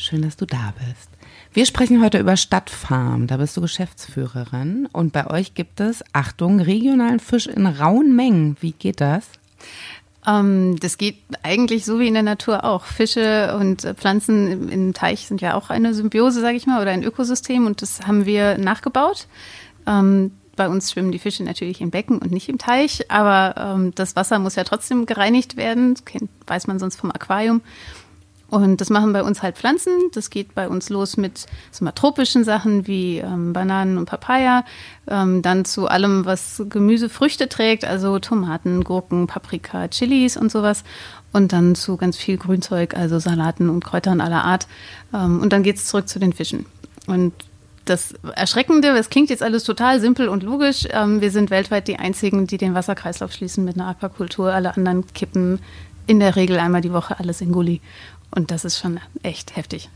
[0.00, 1.10] Schön, dass du da bist.
[1.52, 3.26] Wir sprechen heute über Stadtfarm.
[3.26, 8.56] Da bist du Geschäftsführerin und bei euch gibt es, Achtung, regionalen Fisch in rauen Mengen.
[8.60, 9.26] Wie geht das?
[10.24, 12.84] Ähm, das geht eigentlich so wie in der Natur auch.
[12.84, 17.02] Fische und Pflanzen im Teich sind ja auch eine Symbiose, sage ich mal, oder ein
[17.02, 19.26] Ökosystem und das haben wir nachgebaut.
[19.84, 23.92] Ähm, bei uns schwimmen die Fische natürlich im Becken und nicht im Teich, aber ähm,
[23.96, 26.04] das Wasser muss ja trotzdem gereinigt werden, das
[26.46, 27.62] weiß man sonst vom Aquarium.
[28.50, 29.92] Und das machen bei uns halt Pflanzen.
[30.12, 31.46] Das geht bei uns los mit
[31.80, 34.64] mal tropischen Sachen wie ähm, Bananen und Papaya,
[35.06, 40.82] ähm, dann zu allem, was Gemüse, Früchte trägt, also Tomaten, Gurken, Paprika, Chilis und sowas.
[41.30, 44.66] Und dann zu ganz viel Grünzeug, also Salaten und Kräutern aller Art.
[45.12, 46.64] Ähm, und dann geht's zurück zu den Fischen.
[47.06, 47.34] Und
[47.84, 50.86] das Erschreckende, es klingt jetzt alles total simpel und logisch.
[50.90, 54.52] Ähm, wir sind weltweit die einzigen, die den Wasserkreislauf schließen mit einer Aquakultur.
[54.52, 55.60] Alle anderen kippen
[56.06, 57.80] in der Regel einmal die Woche alles in Gully.
[58.30, 59.90] Und das ist schon echt heftig.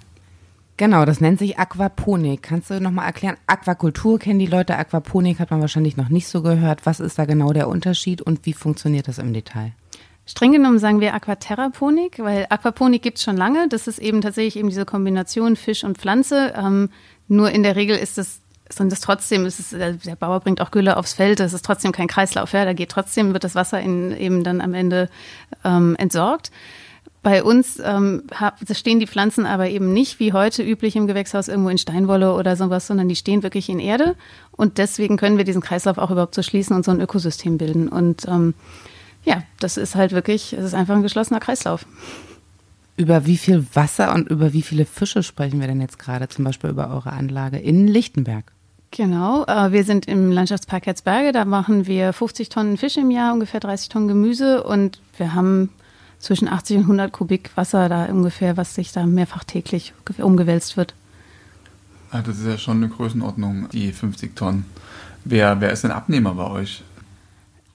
[0.77, 2.43] Genau, das nennt sich Aquaponik.
[2.43, 3.37] Kannst du nochmal erklären?
[3.47, 6.87] Aquakultur kennen die Leute, Aquaponik hat man wahrscheinlich noch nicht so gehört.
[6.87, 9.73] Was ist da genau der Unterschied und wie funktioniert das im Detail?
[10.25, 13.69] Streng genommen sagen wir Aquaterraponik, weil Aquaponik gibt es schon lange.
[13.69, 16.55] Das ist eben tatsächlich eben diese Kombination Fisch und Pflanze.
[16.57, 16.91] Ähm,
[17.29, 18.41] nur in der Regel ist es
[18.77, 21.93] sind es trotzdem, ist es, der Bauer bringt auch Gülle aufs Feld, das ist trotzdem
[21.93, 25.11] kein Kreislauf, ja, da geht trotzdem, wird das Wasser in, eben dann am Ende
[25.63, 26.51] ähm, entsorgt.
[27.23, 28.25] Bei uns ähm,
[28.73, 32.57] stehen die Pflanzen aber eben nicht wie heute üblich im Gewächshaus irgendwo in Steinwolle oder
[32.57, 34.17] sowas, sondern die stehen wirklich in Erde.
[34.51, 37.89] Und deswegen können wir diesen Kreislauf auch überhaupt so schließen und so ein Ökosystem bilden.
[37.89, 38.55] Und ähm,
[39.25, 41.87] ja, das ist halt wirklich, es ist einfach ein geschlossener Kreislauf.
[42.97, 46.45] Über wie viel Wasser und über wie viele Fische sprechen wir denn jetzt gerade, zum
[46.45, 48.53] Beispiel über eure Anlage in Lichtenberg?
[48.91, 53.33] Genau, äh, wir sind im Landschaftspark Herzberge, da machen wir 50 Tonnen Fische im Jahr,
[53.33, 55.71] ungefähr 30 Tonnen Gemüse und wir haben
[56.23, 60.95] zwischen 80 und 100 Kubik Wasser da ungefähr, was sich da mehrfach täglich umgewälzt wird.
[62.11, 64.65] Ah, das ist ja schon eine Größenordnung, die 50 Tonnen.
[65.25, 66.83] Wer, wer ist denn Abnehmer bei euch?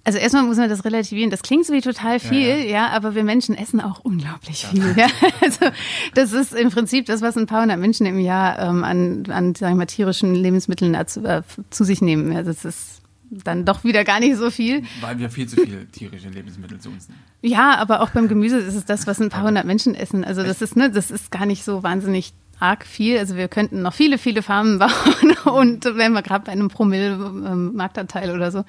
[0.04, 1.32] Also erstmal muss man das relativieren.
[1.32, 2.66] Das klingt so wie total viel, ja, ja.
[2.66, 4.96] ja aber wir Menschen essen auch unglaublich viel.
[4.98, 5.08] Ja.
[5.42, 5.66] Also
[6.14, 9.54] das ist im Prinzip das, was ein paar hundert Menschen im Jahr ähm, an, an
[9.56, 12.34] sagen wir mal, tierischen Lebensmitteln zu, äh, zu sich nehmen.
[12.36, 12.97] Also das ist
[13.30, 14.84] dann doch wieder gar nicht so viel.
[15.02, 17.22] Weil wir viel zu viele tierische Lebensmittel zu uns nehmen.
[17.42, 20.24] Ja, aber auch beim Gemüse ist es das, was ein paar hundert Menschen essen.
[20.24, 23.18] Also das ist, ne, das ist gar nicht so wahnsinnig arg viel.
[23.18, 27.18] Also wir könnten noch viele, viele Farmen bauen und wenn wir gerade bei einem Promille
[27.18, 28.64] Marktanteil oder so.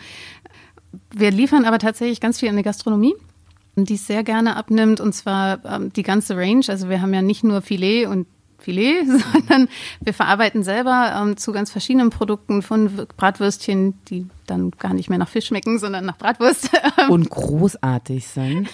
[1.15, 3.15] Wir liefern aber tatsächlich ganz viel in die Gastronomie
[3.85, 6.65] die es sehr gerne abnimmt und zwar ähm, die ganze Range.
[6.69, 8.27] Also wir haben ja nicht nur Filet und
[8.59, 9.69] Filet, sondern
[10.01, 15.19] wir verarbeiten selber ähm, zu ganz verschiedenen Produkten von Bratwürstchen, die dann gar nicht mehr
[15.19, 16.71] nach Fisch schmecken, sondern nach Bratwurst.
[17.09, 18.69] Und großartig sind.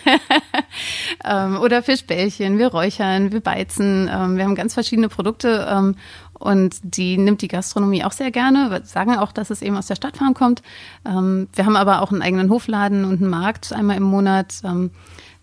[1.25, 4.09] ähm, oder Fischbällchen, wir räuchern, wir beizen.
[4.11, 5.97] Ähm, wir haben ganz verschiedene Produkte ähm,
[6.33, 8.71] und die nimmt die Gastronomie auch sehr gerne.
[8.71, 10.63] Wir sagen auch, dass es eben aus der Stadtfarm kommt.
[11.07, 14.63] Ähm, wir haben aber auch einen eigenen Hofladen und einen Markt einmal im Monat.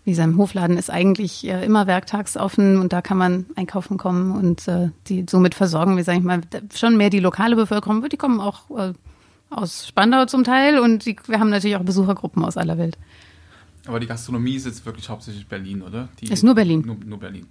[0.04, 3.98] Wie gesagt, im Hofladen ist eigentlich äh, immer werktags offen und da kann man einkaufen
[3.98, 6.40] kommen und äh, die somit versorgen wir, sage ich mal,
[6.74, 8.08] schon mehr die lokale Bevölkerung.
[8.08, 8.92] Die kommen auch äh,
[9.50, 12.98] aus Spandau zum Teil und die, wir haben natürlich auch Besuchergruppen aus aller Welt.
[13.86, 16.08] Aber die Gastronomie ist jetzt wirklich hauptsächlich Berlin, oder?
[16.20, 16.82] Die, ist nur Berlin.
[16.84, 17.46] Nur, nur Berlin.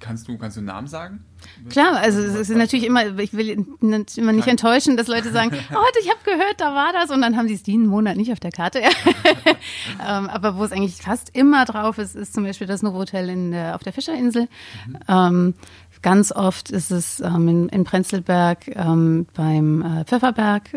[0.00, 1.24] Kannst du, kannst du einen Namen sagen?
[1.70, 5.98] Klar, also es ist natürlich immer, ich will immer nicht enttäuschen, dass Leute sagen, oh,
[6.00, 8.40] ich habe gehört, da war das und dann haben sie es den Monat nicht auf
[8.40, 8.80] der Karte.
[10.06, 13.50] ähm, aber wo es eigentlich fast immer drauf ist, ist zum Beispiel das Novotel in
[13.50, 14.48] der, auf der Fischerinsel.
[14.86, 14.98] Mhm.
[15.08, 15.54] Ähm,
[16.02, 20.70] ganz oft ist es ähm, in, in Prenzlberg ähm, beim äh, Pfefferberg.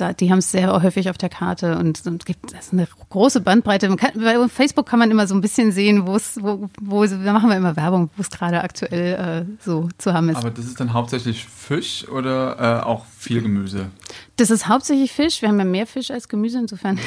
[0.00, 2.86] Da, die haben es sehr häufig auf der Karte und es gibt das ist eine
[3.10, 3.94] große Bandbreite.
[3.96, 7.32] Kann, bei Facebook kann man immer so ein bisschen sehen, wo es, wo, wo, da
[7.32, 10.36] machen wir immer Werbung, wo es gerade aktuell äh, so zu haben ist.
[10.36, 13.90] Aber das ist dann hauptsächlich Fisch oder äh, auch viel Gemüse?
[14.36, 15.42] Das ist hauptsächlich Fisch.
[15.42, 17.00] Wir haben ja mehr Fisch als Gemüse insofern.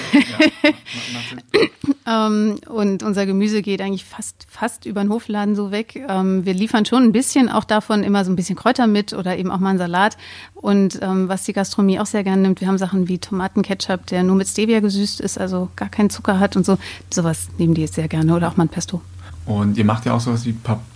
[2.05, 6.03] Ja, ähm, und unser Gemüse geht eigentlich fast, fast über den Hofladen so weg.
[6.09, 9.37] Ähm, wir liefern schon ein bisschen auch davon immer so ein bisschen Kräuter mit oder
[9.37, 10.17] eben auch mal einen Salat.
[10.53, 14.23] Und ähm, was die Gastronomie auch sehr gerne nimmt, wir haben Sachen wie Tomatenketchup, der
[14.23, 16.77] nur mit Stevia gesüßt ist, also gar keinen Zucker hat und so.
[17.09, 19.01] Sowas nehmen die jetzt sehr gerne oder auch mal ein Pesto.
[19.45, 20.51] Und ihr macht ja auch sowas wie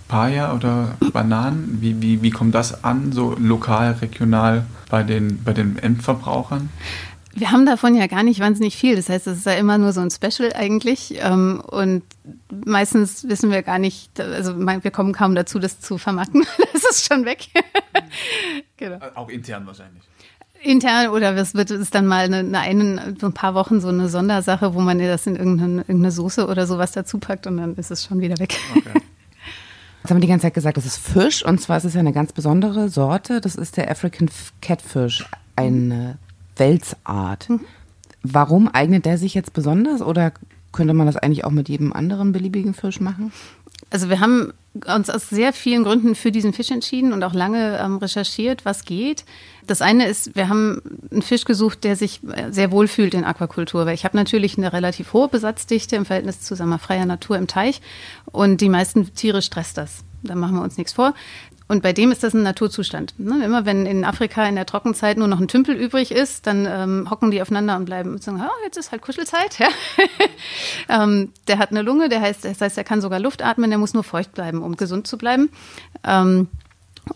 [0.08, 1.78] Papaya oder Bananen?
[1.80, 6.68] Wie, wie, wie kommt das an, so lokal, regional bei den, bei den Endverbrauchern?
[7.34, 8.96] Wir haben davon ja gar nicht wahnsinnig viel.
[8.96, 11.16] Das heißt, es ist ja immer nur so ein Special eigentlich.
[11.20, 12.02] Ähm, und
[12.64, 16.46] meistens wissen wir gar nicht, also wir kommen kaum dazu, das zu vermarkten.
[16.72, 17.48] Das ist schon weg.
[18.76, 18.98] genau.
[19.14, 20.02] Auch intern wahrscheinlich.
[20.62, 24.08] Intern oder es wird es dann mal eine, eine so ein paar Wochen so eine
[24.08, 27.90] Sondersache, wo man das in irgendeine, irgendeine Soße oder sowas dazu packt und dann ist
[27.90, 28.56] es schon wieder weg.
[28.74, 29.00] Okay.
[30.06, 31.98] Jetzt haben wir die ganze Zeit gesagt, das ist Fisch und zwar ist es ja
[31.98, 33.40] eine ganz besondere Sorte.
[33.40, 34.30] Das ist der African
[34.62, 36.16] Catfish, eine
[36.54, 37.50] Welsart.
[37.50, 37.62] Mhm.
[38.22, 40.30] Warum eignet der sich jetzt besonders oder
[40.70, 43.32] könnte man das eigentlich auch mit jedem anderen beliebigen Fisch machen?
[43.90, 44.52] Also wir haben
[44.86, 48.84] uns aus sehr vielen Gründen für diesen Fisch entschieden und auch lange ähm, recherchiert, was
[48.84, 49.24] geht.
[49.66, 50.80] Das eine ist, wir haben
[51.10, 54.58] einen Fisch gesucht, der sich äh, sehr wohl fühlt in Aquakultur, weil ich habe natürlich
[54.58, 57.80] eine relativ hohe Besatzdichte im Verhältnis zu sagen wir, freier Natur im Teich
[58.26, 60.04] und die meisten Tiere stresst das.
[60.22, 61.14] Da machen wir uns nichts vor.
[61.68, 63.18] Und bei dem ist das ein Naturzustand.
[63.18, 63.44] Ne?
[63.44, 67.10] Immer wenn in Afrika in der Trockenzeit nur noch ein Tümpel übrig ist, dann ähm,
[67.10, 69.58] hocken die aufeinander und bleiben und sagen, oh, jetzt ist halt Kuschelzeit.
[70.88, 71.02] Ja?
[71.02, 73.78] ähm, der hat eine Lunge, der heißt, das heißt, er kann sogar Luft atmen, der
[73.78, 75.50] muss nur feucht bleiben, um gesund zu bleiben.
[76.04, 76.48] Ähm,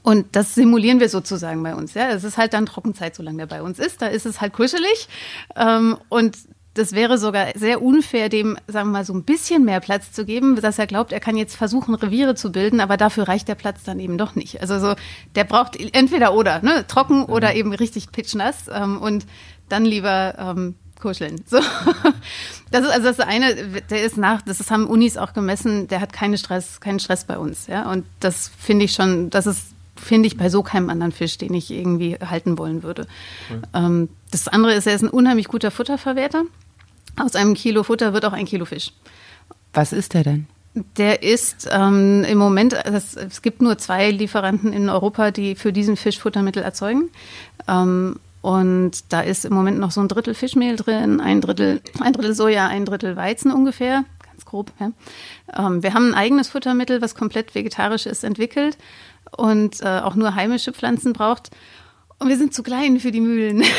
[0.03, 1.95] und das simulieren wir sozusagen bei uns.
[1.95, 4.01] Ja, es ist halt dann Trockenzeit, solange der bei uns ist.
[4.01, 5.09] Da ist es halt kuschelig.
[5.57, 6.37] Ähm, und
[6.75, 10.25] das wäre sogar sehr unfair, dem, sagen wir mal, so ein bisschen mehr Platz zu
[10.25, 13.57] geben, dass er glaubt, er kann jetzt versuchen, Reviere zu bilden, aber dafür reicht der
[13.57, 14.61] Platz dann eben doch nicht.
[14.61, 14.95] Also so,
[15.35, 19.27] der braucht entweder oder, ne, trocken oder eben richtig pitchnass ähm, und
[19.69, 21.43] dann lieber ähm, kuscheln.
[21.47, 21.61] So.
[22.71, 23.57] Das ist also das eine,
[23.91, 27.37] der ist nach, das haben Unis auch gemessen, der hat keinen Stress, keinen Stress bei
[27.37, 27.91] uns, ja.
[27.91, 29.70] Und das finde ich schon, das ist
[30.01, 33.07] finde ich bei so keinem anderen Fisch, den ich irgendwie halten wollen würde.
[33.51, 33.63] Cool.
[33.75, 36.45] Ähm, das andere ist, er ist ein unheimlich guter Futterverwerter.
[37.17, 38.93] Aus einem Kilo Futter wird auch ein Kilo Fisch.
[39.73, 40.47] Was ist der denn?
[40.97, 45.73] Der ist ähm, im Moment, das, es gibt nur zwei Lieferanten in Europa, die für
[45.73, 47.11] diesen Fisch Futtermittel erzeugen.
[47.67, 52.13] Ähm, und da ist im Moment noch so ein Drittel Fischmehl drin, ein Drittel, ein
[52.13, 54.73] Drittel Soja, ein Drittel Weizen ungefähr, ganz grob.
[54.79, 54.93] Ja.
[55.59, 58.79] Ähm, wir haben ein eigenes Futtermittel, was komplett vegetarisch ist, entwickelt
[59.37, 61.51] und äh, auch nur heimische Pflanzen braucht.
[62.19, 63.65] Und wir sind zu klein für die Mühlen.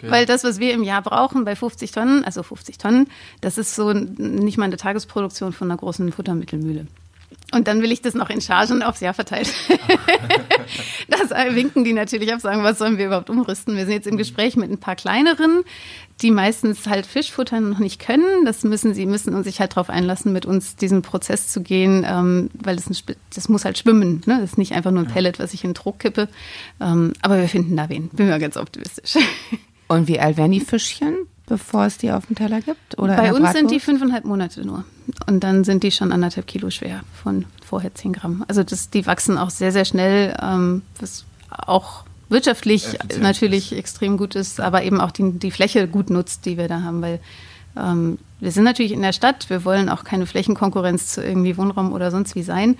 [0.00, 0.10] Okay.
[0.10, 3.06] Weil das, was wir im Jahr brauchen bei 50 Tonnen, also 50 Tonnen,
[3.42, 6.86] das ist so nicht mal eine Tagesproduktion von einer großen Futtermittelmühle.
[7.52, 9.52] Und dann will ich das noch in Chargen aufs Jahr verteilt.
[11.08, 13.76] das winken die natürlich ab, sagen, was sollen wir überhaupt umrüsten?
[13.76, 15.64] Wir sind jetzt im Gespräch mit ein paar kleineren,
[16.22, 18.44] die meistens halt Fischfutter noch nicht können.
[18.44, 22.04] Das müssen sie müssen und sich halt darauf einlassen, mit uns diesen Prozess zu gehen,
[22.06, 22.96] ähm, weil das, ein,
[23.34, 24.22] das muss halt schwimmen.
[24.26, 24.38] Ne?
[24.40, 26.28] Das ist nicht einfach nur ein Pellet, was ich in den Druck kippe.
[26.80, 28.08] Ähm, aber wir finden da wen.
[28.08, 29.16] Bin mir ganz optimistisch.
[29.88, 31.26] Und wie alt werden die Fischchen?
[31.50, 32.96] bevor es die auf dem Teller gibt?
[32.96, 34.84] Oder Bei uns sind die fünfeinhalb Monate nur.
[35.26, 38.44] Und dann sind die schon anderthalb Kilo schwer von vorher zehn Gramm.
[38.46, 43.78] Also das, die wachsen auch sehr, sehr schnell, ähm, was auch wirtschaftlich Effizient natürlich ist.
[43.78, 47.02] extrem gut ist, aber eben auch die, die Fläche gut nutzt, die wir da haben,
[47.02, 47.20] weil
[47.76, 51.92] ähm, wir sind natürlich in der Stadt, wir wollen auch keine Flächenkonkurrenz zu irgendwie Wohnraum
[51.92, 52.76] oder sonst wie sein.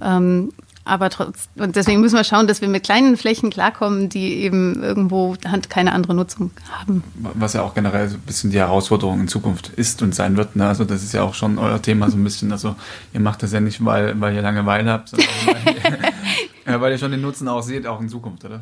[0.00, 0.52] Ähm,
[0.84, 4.82] aber trotz, und deswegen müssen wir schauen, dass wir mit kleinen Flächen klarkommen, die eben
[4.82, 7.04] irgendwo halt keine andere Nutzung haben.
[7.34, 10.56] Was ja auch generell so ein bisschen die Herausforderung in Zukunft ist und sein wird.
[10.56, 10.66] Ne?
[10.66, 12.50] Also das ist ja auch schon euer Thema so ein bisschen.
[12.50, 12.74] Also
[13.12, 16.12] ihr macht das ja nicht, weil, weil ihr Langeweile habt, sondern weil,
[16.66, 18.60] ja, weil ihr schon den Nutzen auch seht, auch in Zukunft, oder?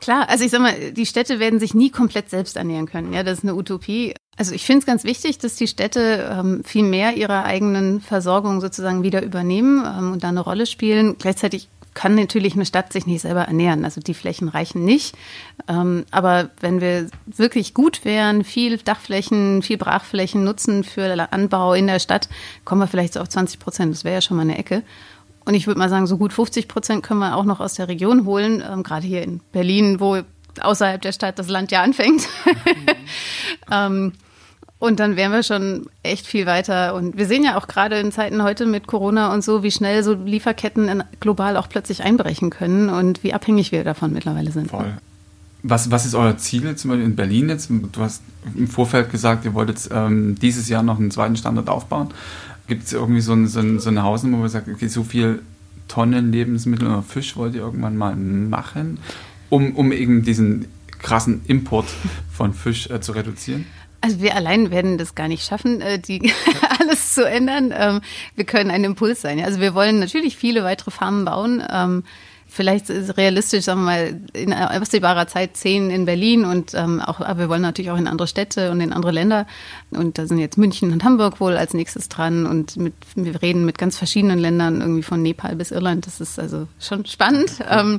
[0.00, 3.12] Klar, also ich sag mal, die Städte werden sich nie komplett selbst ernähren können.
[3.12, 4.14] Ja, das ist eine Utopie.
[4.36, 8.60] Also ich finde es ganz wichtig, dass die Städte ähm, viel mehr ihrer eigenen Versorgung
[8.60, 11.16] sozusagen wieder übernehmen ähm, und da eine Rolle spielen.
[11.18, 13.84] Gleichzeitig kann natürlich eine Stadt sich nicht selber ernähren.
[13.84, 15.16] Also die Flächen reichen nicht.
[15.68, 21.86] Ähm, aber wenn wir wirklich gut wären, viel Dachflächen, viel Brachflächen nutzen für Anbau in
[21.86, 22.28] der Stadt,
[22.64, 23.94] kommen wir vielleicht so auf 20 Prozent.
[23.94, 24.82] Das wäre ja schon mal eine Ecke.
[25.44, 27.88] Und ich würde mal sagen, so gut 50 Prozent können wir auch noch aus der
[27.88, 30.20] Region holen, ähm, gerade hier in Berlin, wo
[30.60, 32.28] außerhalb der Stadt das Land ja anfängt.
[33.70, 34.12] Ähm,
[34.78, 36.94] und dann wären wir schon echt viel weiter.
[36.94, 40.02] Und wir sehen ja auch gerade in Zeiten heute mit Corona und so, wie schnell
[40.02, 44.70] so Lieferketten global auch plötzlich einbrechen können und wie abhängig wir davon mittlerweile sind.
[44.70, 44.92] Voll.
[45.62, 47.70] Was, was ist euer Ziel zum Beispiel in Berlin jetzt?
[47.70, 48.22] Du hast
[48.54, 52.08] im Vorfeld gesagt, ihr wolltet ähm, dieses Jahr noch einen zweiten Standort aufbauen.
[52.66, 55.04] Gibt es irgendwie so, ein, so, ein, so eine Hausnummer, wo ihr sagt, okay, so
[55.04, 55.42] viel
[55.88, 58.98] Tonnen Lebensmittel oder Fisch wollt ihr irgendwann mal machen,
[59.50, 60.66] um, um eben diesen
[60.98, 61.86] krassen Import
[62.32, 63.66] von Fisch äh, zu reduzieren?
[64.00, 66.32] Also wir allein werden das gar nicht schaffen, äh, die
[66.78, 67.72] alles zu ändern.
[67.76, 68.00] Ähm,
[68.36, 69.40] wir können ein Impuls sein.
[69.40, 71.62] Also wir wollen natürlich viele weitere Farmen bauen.
[72.54, 77.18] Vielleicht ist realistisch, sagen wir mal, in absehbarer Zeit zehn in Berlin und ähm, auch,
[77.18, 79.48] aber wir wollen natürlich auch in andere Städte und in andere Länder.
[79.90, 83.64] Und da sind jetzt München und Hamburg wohl als nächstes dran und mit, wir reden
[83.64, 86.06] mit ganz verschiedenen Ländern, irgendwie von Nepal bis Irland.
[86.06, 87.50] Das ist also schon spannend.
[87.68, 87.98] Ähm,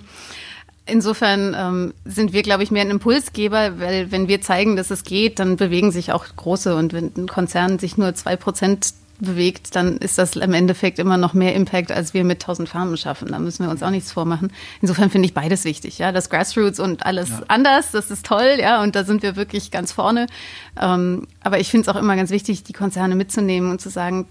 [0.87, 5.03] Insofern ähm, sind wir, glaube ich, mehr ein Impulsgeber, weil wenn wir zeigen, dass es
[5.03, 6.75] geht, dann bewegen sich auch große.
[6.75, 11.17] Und wenn ein Konzern sich nur zwei Prozent bewegt, dann ist das im Endeffekt immer
[11.17, 13.29] noch mehr Impact, als wir mit 1000 Farmen schaffen.
[13.29, 14.51] Da müssen wir uns auch nichts vormachen.
[14.81, 15.97] Insofern finde ich beides wichtig.
[15.99, 17.43] Ja, das Grassroots und alles ja.
[17.47, 18.57] anders, das ist toll.
[18.59, 20.27] Ja, und da sind wir wirklich ganz vorne.
[20.79, 24.27] Ähm, aber ich finde es auch immer ganz wichtig, die Konzerne mitzunehmen und zu sagen,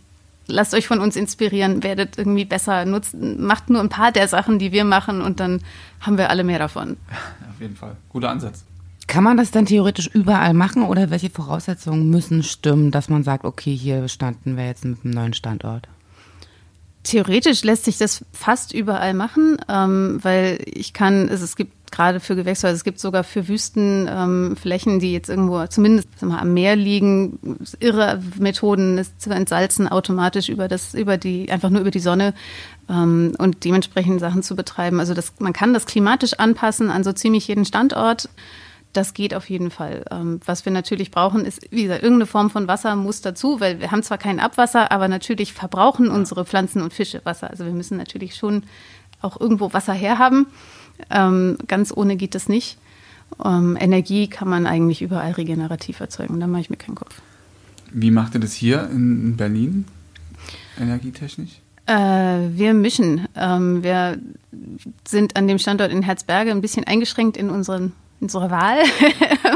[0.46, 4.58] lasst euch von uns inspirieren, werdet irgendwie besser, nutzt, macht nur ein paar der Sachen,
[4.58, 5.62] die wir machen und dann
[6.00, 6.96] haben wir alle mehr davon.
[7.50, 7.96] Auf jeden Fall.
[8.10, 8.64] Guter Ansatz.
[9.06, 13.44] Kann man das dann theoretisch überall machen oder welche Voraussetzungen müssen stimmen, dass man sagt,
[13.44, 15.88] okay, hier standen wir jetzt mit einem neuen Standort?
[17.02, 22.18] Theoretisch lässt sich das fast überall machen, ähm, weil ich kann, es, es gibt gerade
[22.18, 26.74] für Gewächshäuser, es gibt sogar für Wüstenflächen, ähm, die jetzt irgendwo zumindest mal, am Meer
[26.74, 32.00] liegen, irre Methoden, das zu entsalzen automatisch über das, über die, einfach nur über die
[32.00, 32.32] Sonne
[32.88, 34.98] ähm, und dementsprechend Sachen zu betreiben.
[34.98, 38.30] Also das, man kann das klimatisch anpassen an so ziemlich jeden Standort.
[38.94, 40.04] Das geht auf jeden Fall.
[40.10, 43.80] Ähm, was wir natürlich brauchen, ist, wie gesagt, irgendeine Form von Wasser muss dazu, weil
[43.80, 47.50] wir haben zwar kein Abwasser, aber natürlich verbrauchen unsere Pflanzen und Fische Wasser.
[47.50, 48.62] Also wir müssen natürlich schon
[49.20, 50.46] auch irgendwo Wasser herhaben.
[51.10, 52.78] Ähm, ganz ohne geht das nicht.
[53.44, 56.38] Ähm, Energie kann man eigentlich überall regenerativ erzeugen.
[56.38, 57.20] Da mache ich mir keinen Kopf.
[57.92, 59.86] Wie macht ihr das hier in Berlin,
[60.78, 61.60] energietechnisch?
[61.86, 63.26] Äh, wir mischen.
[63.34, 64.18] Ähm, wir
[65.04, 68.78] sind an dem Standort in Herzberge ein bisschen eingeschränkt in unseren unserer Wahl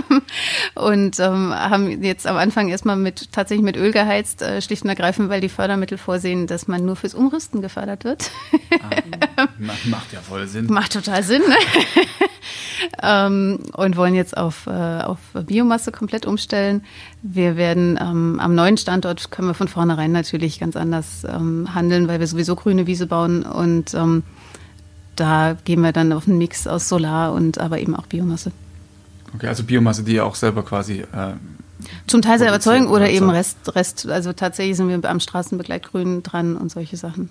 [0.74, 4.88] und ähm, haben jetzt am Anfang erstmal mit tatsächlich mit Öl geheizt, äh, schlicht und
[4.88, 8.30] ergreifend, weil die Fördermittel vorsehen, dass man nur fürs Umrüsten gefördert wird.
[9.38, 10.66] ah, macht ja voll Sinn.
[10.66, 11.42] Macht total Sinn.
[11.48, 11.56] Ne?
[13.02, 16.84] ähm, und wollen jetzt auf, äh, auf Biomasse komplett umstellen.
[17.22, 22.08] Wir werden ähm, am neuen Standort können wir von vornherein natürlich ganz anders ähm, handeln,
[22.08, 24.22] weil wir sowieso grüne Wiese bauen und ähm,
[25.20, 28.52] da gehen wir dann auf einen Mix aus Solar und aber eben auch Biomasse.
[29.34, 31.34] Okay, also Biomasse, die ihr auch selber quasi äh,
[32.06, 36.56] zum Teil selber erzeugen oder eben Rest, Rest, also tatsächlich sind wir am Straßenbegleitgrün dran
[36.56, 37.30] und solche Sachen.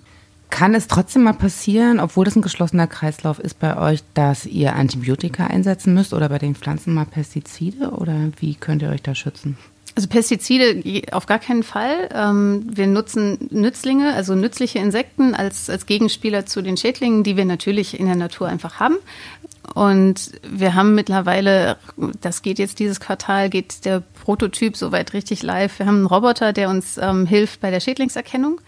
[0.50, 4.74] Kann es trotzdem mal passieren, obwohl das ein geschlossener Kreislauf ist bei euch, dass ihr
[4.74, 9.14] Antibiotika einsetzen müsst oder bei den Pflanzen mal Pestizide oder wie könnt ihr euch da
[9.14, 9.58] schützen?
[9.98, 12.08] Also Pestizide auf gar keinen Fall.
[12.14, 17.44] Ähm, wir nutzen Nützlinge, also nützliche Insekten als, als Gegenspieler zu den Schädlingen, die wir
[17.44, 18.98] natürlich in der Natur einfach haben.
[19.74, 21.78] Und wir haben mittlerweile,
[22.20, 25.80] das geht jetzt dieses Quartal, geht der Prototyp soweit richtig live.
[25.80, 28.60] Wir haben einen Roboter, der uns ähm, hilft bei der Schädlingserkennung.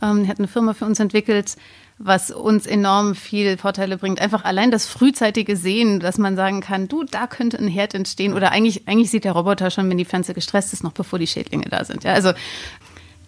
[0.00, 1.56] Ähm, hat eine Firma für uns entwickelt,
[2.02, 4.22] was uns enorm viel Vorteile bringt.
[4.22, 8.32] Einfach allein das frühzeitige Sehen, dass man sagen kann, du, da könnte ein Herd entstehen.
[8.32, 11.26] Oder eigentlich, eigentlich sieht der Roboter schon, wenn die Pflanze gestresst ist, noch bevor die
[11.26, 12.02] Schädlinge da sind.
[12.04, 12.32] Ja, also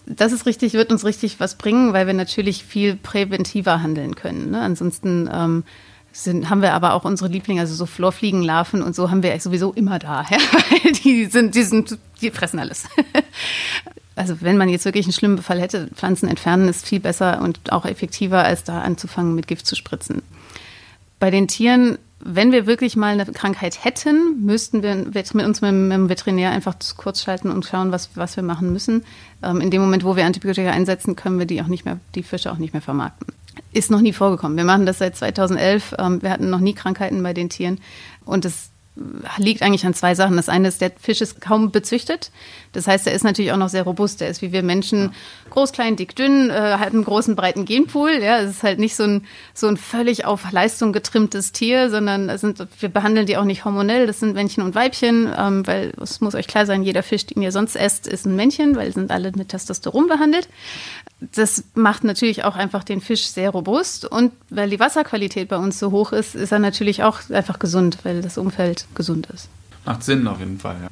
[0.06, 4.50] das ist richtig, wird uns richtig was bringen, weil wir natürlich viel präventiver handeln können.
[4.50, 4.62] Ne?
[4.62, 5.64] Ansonsten ähm,
[6.10, 9.74] sind, haben wir aber auch unsere Lieblinge, also so Florfliegenlarven und so haben wir sowieso
[9.74, 10.24] immer da.
[10.30, 10.38] Ja?
[11.04, 12.86] die sind, die sind, die fressen alles
[14.14, 17.72] also wenn man jetzt wirklich einen schlimmen Befall hätte, Pflanzen entfernen ist viel besser und
[17.72, 20.22] auch effektiver, als da anzufangen, mit Gift zu spritzen.
[21.18, 25.70] Bei den Tieren, wenn wir wirklich mal eine Krankheit hätten, müssten wir mit uns mit
[25.70, 29.04] dem Veterinär einfach kurz schalten und schauen, was, was wir machen müssen.
[29.42, 32.22] Ähm, in dem Moment, wo wir Antibiotika einsetzen, können wir die auch nicht mehr, die
[32.22, 33.28] Fische auch nicht mehr vermarkten.
[33.72, 34.56] Ist noch nie vorgekommen.
[34.56, 35.94] Wir machen das seit 2011.
[35.98, 37.78] Ähm, wir hatten noch nie Krankheiten bei den Tieren
[38.24, 38.71] und es
[39.38, 40.36] liegt eigentlich an zwei Sachen.
[40.36, 42.30] Das eine ist, der Fisch ist kaum bezüchtet.
[42.72, 44.20] Das heißt, er ist natürlich auch noch sehr robust.
[44.20, 45.14] Er ist wie wir Menschen
[45.48, 48.22] groß, klein, dick, dünn, äh, hat einen großen, breiten Genpool.
[48.22, 52.28] Ja, es ist halt nicht so ein, so ein völlig auf Leistung getrimmtes Tier, sondern
[52.28, 54.06] es sind, wir behandeln die auch nicht hormonell.
[54.06, 57.42] Das sind Männchen und Weibchen, ähm, weil es muss euch klar sein, jeder Fisch, den
[57.42, 60.48] ihr sonst esst, ist ein Männchen, weil sind alle mit Testosteron behandelt
[61.30, 65.78] das macht natürlich auch einfach den Fisch sehr robust und weil die Wasserqualität bei uns
[65.78, 69.48] so hoch ist, ist er natürlich auch einfach gesund, weil das Umfeld gesund ist.
[69.84, 70.88] Macht Sinn auf jeden Fall, ja.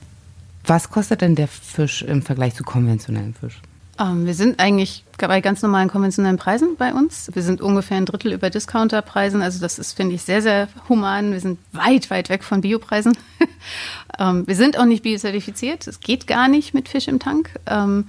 [0.67, 3.61] Was kostet denn der Fisch im Vergleich zu konventionellem Fisch?
[3.99, 7.31] Ähm, wir sind eigentlich bei ganz normalen konventionellen Preisen bei uns.
[7.35, 9.43] Wir sind ungefähr ein Drittel über Discounterpreisen.
[9.43, 11.33] Also das ist, finde ich, sehr, sehr human.
[11.33, 13.17] Wir sind weit, weit weg von Biopreisen.
[14.19, 15.87] ähm, wir sind auch nicht biozertifiziert.
[15.87, 17.51] Es geht gar nicht mit Fisch im Tank.
[17.67, 18.09] Ähm,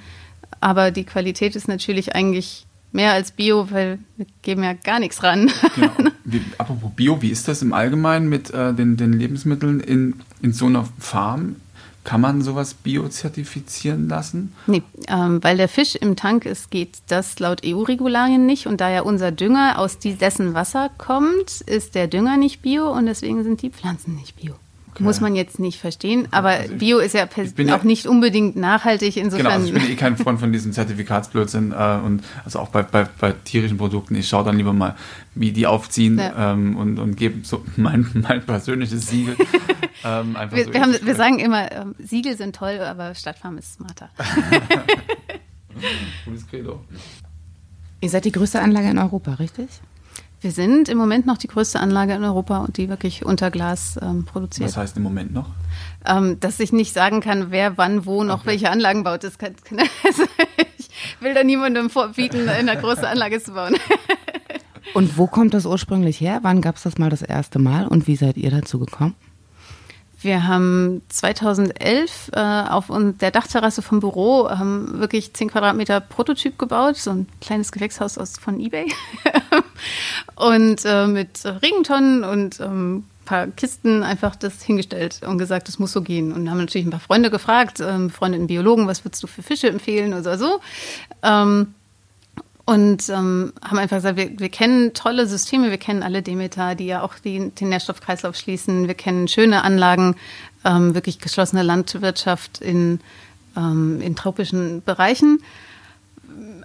[0.62, 5.24] aber die Qualität ist natürlich eigentlich mehr als Bio, weil wir geben ja gar nichts
[5.24, 5.52] ran.
[5.76, 5.92] Genau.
[6.24, 10.54] Wie, apropos Bio, wie ist das im Allgemeinen mit äh, den, den Lebensmitteln in, in
[10.54, 11.58] so einer Farm?
[12.04, 14.54] Kann man sowas biozertifizieren lassen?
[14.66, 18.66] Nee, ähm, weil der Fisch im Tank ist, geht das laut EU-Regularien nicht.
[18.66, 23.06] Und da ja unser Dünger aus dessen Wasser kommt, ist der Dünger nicht bio und
[23.06, 24.56] deswegen sind die Pflanzen nicht bio.
[24.94, 25.04] Okay.
[25.04, 29.16] Muss man jetzt nicht verstehen, aber also Bio ist ja auch ja, nicht unbedingt nachhaltig.
[29.16, 32.68] Insofern genau, also ich bin eh kein Freund von diesem Zertifikatsblödsinn äh, und also auch
[32.70, 34.16] bei, bei, bei tierischen Produkten.
[34.16, 34.98] Ich schaue dann lieber mal,
[35.34, 36.52] wie die aufziehen ja.
[36.52, 39.38] ähm, und, und gebe so mein, mein persönliches Siegel.
[40.04, 43.76] ähm, wir, so wir, haben, wir, sagen immer, ähm, Siegel sind toll, aber Stadtfarm ist
[43.76, 44.10] smarter.
[46.26, 46.82] Gutes Credo.
[48.02, 49.70] Ihr seid die größte Anlage in Europa, richtig?
[50.42, 54.00] Wir sind im Moment noch die größte Anlage in Europa und die wirklich unter Glas
[54.02, 54.70] ähm, produziert.
[54.70, 55.46] Was heißt im Moment noch?
[56.04, 58.48] Ähm, dass ich nicht sagen kann, wer wann wo noch okay.
[58.48, 59.24] welche Anlagen baut.
[59.24, 59.54] Das kann,
[60.04, 60.24] also
[60.80, 63.76] ich will da niemandem vorbieten, eine große Anlage zu bauen.
[64.96, 66.40] und wo kommt das ursprünglich her?
[66.42, 69.14] Wann gab es das mal das erste Mal und wie seid ihr dazu gekommen?
[70.22, 76.98] Wir haben 2011 äh, auf der Dachterrasse vom Büro haben wirklich 10 Quadratmeter Prototyp gebaut,
[76.98, 78.86] so ein kleines Gewächshaus aus, von eBay.
[80.36, 85.94] und äh, mit Regentonnen und ähm, paar Kisten einfach das hingestellt und gesagt, das muss
[85.94, 86.34] so gehen.
[86.34, 89.70] Und haben natürlich ein paar Freunde gefragt, ähm, Freunde Biologen, was würdest du für Fische
[89.70, 90.60] empfehlen oder so.
[91.24, 91.74] Ähm,
[92.72, 96.86] und ähm, haben einfach gesagt, wir, wir kennen tolle Systeme, wir kennen alle Demeter, die
[96.86, 100.16] ja auch die, den Nährstoffkreislauf schließen, wir kennen schöne Anlagen,
[100.64, 103.02] ähm, wirklich geschlossene Landwirtschaft in,
[103.58, 105.44] ähm, in tropischen Bereichen.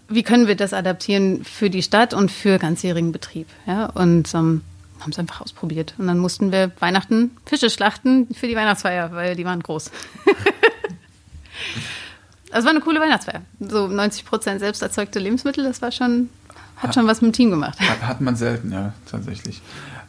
[0.08, 3.48] Wie können wir das adaptieren für die Stadt und für ganzjährigen Betrieb?
[3.66, 3.86] Ja?
[3.86, 4.62] Und ähm,
[5.00, 5.94] haben es einfach ausprobiert.
[5.98, 9.90] Und dann mussten wir Weihnachten Fische schlachten für die Weihnachtsfeier, weil die waren groß.
[12.56, 13.42] Also war eine coole Weihnachtsfeier.
[13.60, 16.30] So 90 Prozent selbst erzeugte Lebensmittel, das war schon,
[16.76, 17.78] hat schon was mit dem Team gemacht.
[17.78, 19.60] Hat, hat man selten, ja, tatsächlich.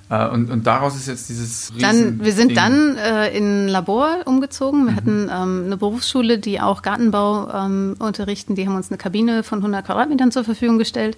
[0.10, 2.56] Äh, und, und daraus ist jetzt dieses dann, Wir sind Ding.
[2.56, 4.86] dann äh, in ein Labor umgezogen.
[4.86, 4.96] Wir mhm.
[4.96, 8.56] hatten ähm, eine Berufsschule, die auch Gartenbau ähm, unterrichten.
[8.56, 11.18] Die haben uns eine Kabine von 100 Quadratmetern zur Verfügung gestellt.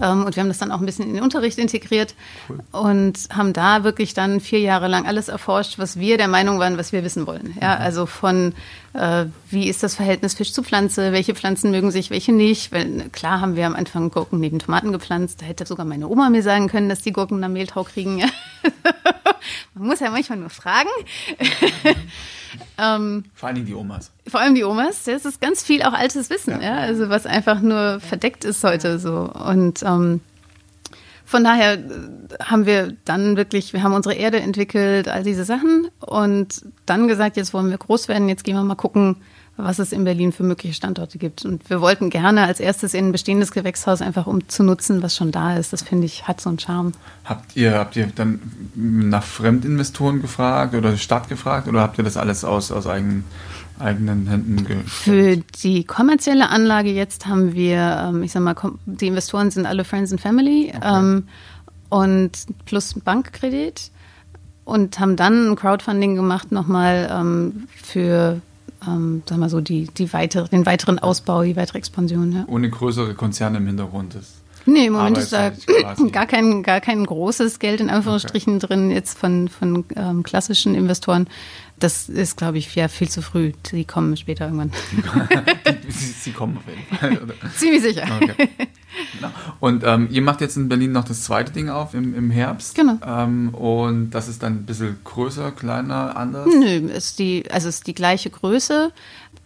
[0.00, 2.14] Ähm, und wir haben das dann auch ein bisschen in den Unterricht integriert
[2.48, 2.60] cool.
[2.72, 6.78] und haben da wirklich dann vier Jahre lang alles erforscht, was wir der Meinung waren,
[6.78, 7.56] was wir wissen wollen.
[7.60, 7.82] Ja, mhm.
[7.82, 8.54] also von
[8.94, 12.72] äh, wie ist das Verhältnis Fisch zu Pflanze, welche Pflanzen mögen sich, welche nicht.
[12.72, 15.42] Weil, klar haben wir am Anfang Gurken neben Tomaten gepflanzt.
[15.42, 18.18] Da hätte sogar meine Oma mir sagen können, dass die Gurken dann Mehltau kriegen.
[19.74, 20.88] Man muss ja manchmal nur fragen.
[22.78, 24.10] Ähm, vor allem die Omas.
[24.26, 25.04] Vor allem die Omas.
[25.04, 26.60] Das ist ganz viel auch altes Wissen, ja.
[26.60, 29.30] ja also was einfach nur verdeckt ist heute so.
[29.32, 30.20] Und ähm,
[31.28, 31.78] von daher äh,
[32.42, 37.36] haben wir dann wirklich, wir haben unsere Erde entwickelt, all diese Sachen und dann gesagt,
[37.36, 39.16] jetzt wollen wir groß werden, jetzt gehen wir mal gucken,
[39.58, 41.44] was es in Berlin für mögliche Standorte gibt.
[41.44, 45.16] Und wir wollten gerne als erstes in ein bestehendes Gewächshaus einfach um zu nutzen, was
[45.16, 45.72] schon da ist.
[45.72, 46.92] Das finde ich, hat so einen Charme.
[47.24, 48.40] Habt ihr, habt ihr dann
[48.76, 53.24] nach Fremdinvestoren gefragt oder Stadt gefragt oder habt ihr das alles aus, aus eigenen,
[53.80, 54.86] eigenen Händen gestellt?
[54.88, 58.54] Für die kommerzielle Anlage jetzt haben wir, ähm, ich sag mal,
[58.86, 60.98] die Investoren sind alle Friends and Family okay.
[60.98, 61.28] Ähm,
[61.88, 62.30] und
[62.64, 63.90] plus Bankkredit
[64.64, 68.40] und haben dann ein Crowdfunding gemacht nochmal ähm, für
[68.86, 72.32] ähm, sagen wir so, die, die weitere, den weiteren Ausbau, die weitere Expansion.
[72.32, 72.44] Ja.
[72.48, 74.42] Ohne größere Konzerne im Hintergrund ist.
[74.68, 75.50] Nee, im Moment ist da
[76.12, 78.66] gar kein, gar kein großes Geld in Anführungsstrichen okay.
[78.66, 81.26] drin, jetzt von, von ähm, klassischen Investoren.
[81.78, 83.52] Das ist, glaube ich, ja, viel zu früh.
[83.70, 84.72] Die kommen später irgendwann.
[85.88, 87.22] sie, sie, kommen auf jeden Fall.
[87.22, 87.34] Oder?
[87.56, 88.04] Ziemlich sicher.
[88.20, 88.48] Okay.
[89.14, 89.30] Genau.
[89.60, 92.74] Und ähm, ihr macht jetzt in Berlin noch das zweite Ding auf im, im Herbst.
[92.74, 92.98] Genau.
[93.06, 96.46] Ähm, und das ist dann ein bisschen größer, kleiner, anders?
[96.46, 98.92] Nö, ist die, also ist die gleiche Größe.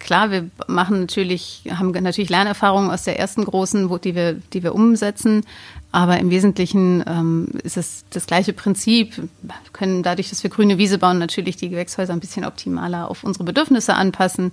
[0.02, 4.64] Klar, wir machen natürlich, haben natürlich Lernerfahrungen aus der ersten großen, wo, die wir, die
[4.64, 5.44] wir umsetzen.
[5.92, 9.16] Aber im Wesentlichen ähm, ist es das gleiche Prinzip.
[9.16, 13.22] Wir können dadurch, dass wir grüne Wiese bauen, natürlich die Gewächshäuser ein bisschen optimaler auf
[13.22, 14.50] unsere Bedürfnisse anpassen.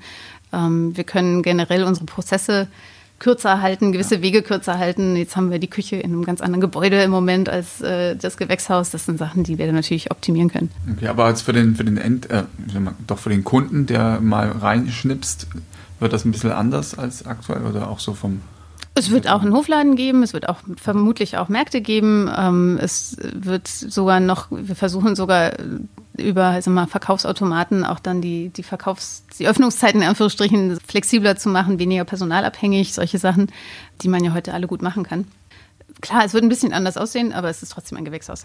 [0.54, 2.68] Ähm, wir können generell unsere Prozesse
[3.20, 4.22] kürzer halten, gewisse ja.
[4.22, 5.16] Wege kürzer halten.
[5.16, 8.38] Jetzt haben wir die Küche in einem ganz anderen Gebäude im Moment als äh, das
[8.38, 8.90] Gewächshaus.
[8.90, 10.72] Das sind Sachen, die wir dann natürlich optimieren können.
[10.96, 12.44] Okay, aber als für den, für den End, äh,
[13.08, 15.48] doch für den Kunden, der mal reinschnipst,
[16.00, 18.42] wird das ein bisschen anders als aktuell oder auch so vom
[18.96, 22.30] es wird auch einen Hofladen geben, es wird auch vermutlich auch Märkte geben.
[22.36, 25.54] Ähm, es wird sogar noch, wir versuchen sogar
[26.20, 31.50] über sag mal, Verkaufsautomaten auch dann die, die Verkaufs-, die Öffnungszeiten in Anführungsstrichen flexibler zu
[31.50, 33.48] machen, weniger personalabhängig, solche Sachen,
[34.02, 35.26] die man ja heute alle gut machen kann.
[36.02, 38.44] Klar, es wird ein bisschen anders aussehen, aber es ist trotzdem ein Gewächshaus.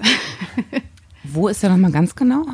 [1.24, 2.44] Wo ist der nochmal ganz genau?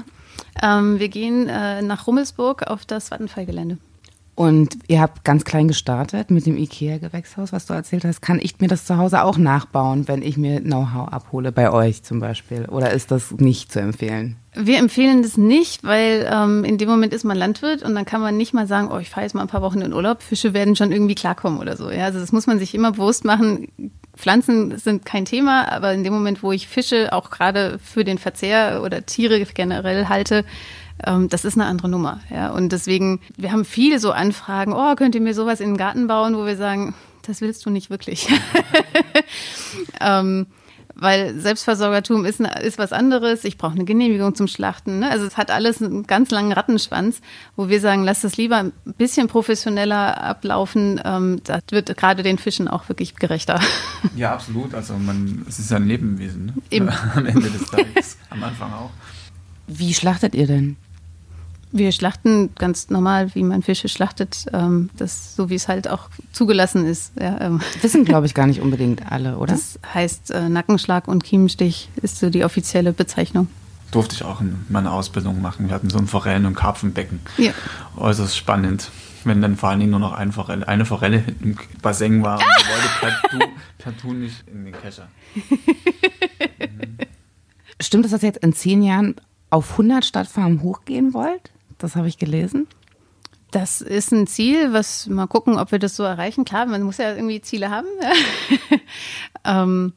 [0.62, 3.78] Ähm, wir gehen äh, nach Rummelsburg auf das Vattenfallgelände.
[4.40, 8.22] Und ihr habt ganz klein gestartet mit dem IKEA-Gewächshaus, was du erzählt hast.
[8.22, 12.04] Kann ich mir das zu Hause auch nachbauen, wenn ich mir Know-how abhole, bei euch
[12.04, 12.64] zum Beispiel?
[12.64, 14.36] Oder ist das nicht zu empfehlen?
[14.54, 18.22] Wir empfehlen das nicht, weil ähm, in dem Moment ist man Landwirt und dann kann
[18.22, 20.54] man nicht mal sagen, oh, ich fahre jetzt mal ein paar Wochen in Urlaub, Fische
[20.54, 21.90] werden schon irgendwie klarkommen oder so.
[21.90, 23.68] Ja, also das muss man sich immer bewusst machen.
[24.16, 28.16] Pflanzen sind kein Thema, aber in dem Moment, wo ich Fische auch gerade für den
[28.16, 30.46] Verzehr oder Tiere generell halte,
[31.02, 32.20] das ist eine andere Nummer.
[32.30, 32.50] Ja?
[32.50, 36.06] Und deswegen, wir haben viele so Anfragen, oh, könnt ihr mir sowas in den Garten
[36.06, 36.94] bauen, wo wir sagen,
[37.26, 38.28] das willst du nicht wirklich.
[40.00, 40.46] ähm,
[40.94, 43.44] weil Selbstversorgertum ist, ist was anderes.
[43.44, 44.98] Ich brauche eine Genehmigung zum Schlachten.
[44.98, 45.10] Ne?
[45.10, 47.20] Also es hat alles einen ganz langen Rattenschwanz,
[47.56, 51.00] wo wir sagen, lass das lieber ein bisschen professioneller ablaufen.
[51.02, 53.60] Ähm, das wird gerade den Fischen auch wirklich gerechter.
[54.16, 54.74] Ja, absolut.
[54.74, 56.54] Also man, es ist ja ein Lebewesen ne?
[57.14, 58.90] Am Ende des Tages, am Anfang auch.
[59.66, 60.76] Wie schlachtet ihr denn?
[61.72, 66.08] Wir schlachten ganz normal, wie man Fische schlachtet, ähm, das, so wie es halt auch
[66.32, 67.12] zugelassen ist.
[67.20, 67.60] Ja, ähm.
[67.80, 69.52] Wissen, glaube ich, gar nicht unbedingt alle, oder?
[69.52, 73.48] Das heißt äh, Nackenschlag und Kiemenstich ist so die offizielle Bezeichnung.
[73.92, 75.68] Durfte ich auch in meiner Ausbildung machen.
[75.68, 77.20] Wir hatten so ein Forellen- und Karpfenbecken.
[77.38, 77.52] Ja.
[77.96, 78.90] Äußerst spannend.
[79.24, 82.44] Wenn dann vor allen Dingen nur noch eine Forelle, eine Forelle im Bassin war und
[82.44, 85.08] sie wollte partout, nicht in den Kescher.
[85.34, 86.98] mhm.
[87.80, 89.16] Stimmt es, dass jetzt in zehn Jahren
[89.48, 91.50] auf 100 Stadtfarmen hochgehen wollt?
[91.80, 92.68] Das habe ich gelesen.
[93.50, 96.44] Das ist ein Ziel, was mal gucken, ob wir das so erreichen.
[96.44, 97.88] Klar, man muss ja irgendwie Ziele haben.
[99.44, 99.92] ähm,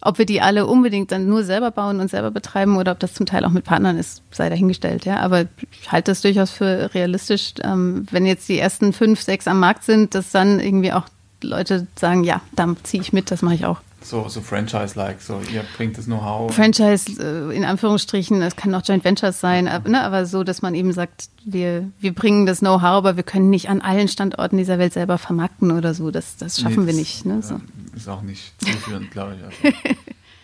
[0.00, 3.14] ob wir die alle unbedingt dann nur selber bauen und selber betreiben oder ob das
[3.14, 5.06] zum Teil auch mit Partnern ist, sei dahingestellt.
[5.06, 9.48] Ja, aber ich halte das durchaus für realistisch, ähm, wenn jetzt die ersten fünf, sechs
[9.48, 11.06] am Markt sind, dass dann irgendwie auch
[11.42, 13.80] Leute sagen, ja, da ziehe ich mit, das mache ich auch.
[14.00, 16.54] So, so Franchise-like, so ihr bringt das Know-how.
[16.54, 20.62] Franchise äh, in Anführungsstrichen, es kann auch Joint Ventures sein, aber, ne, aber so, dass
[20.62, 24.56] man eben sagt, wir, wir bringen das Know-how, aber wir können nicht an allen Standorten
[24.56, 26.10] dieser Welt selber vermarkten oder so.
[26.10, 27.26] Das, das schaffen nee, das, wir nicht.
[27.26, 27.60] Ne, so.
[27.96, 29.44] Ist auch nicht zielführend, glaube ich.
[29.44, 29.76] Also.